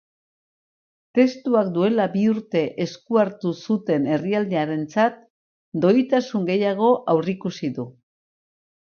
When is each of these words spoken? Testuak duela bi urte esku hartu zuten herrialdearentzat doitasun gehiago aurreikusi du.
Testuak 1.17 1.67
duela 1.73 2.05
bi 2.13 2.23
urte 2.29 2.61
esku 2.85 3.19
hartu 3.23 3.51
zuten 3.65 4.07
herrialdearentzat 4.13 5.19
doitasun 5.83 6.49
gehiago 6.51 6.89
aurreikusi 7.15 7.71
du. 7.77 7.87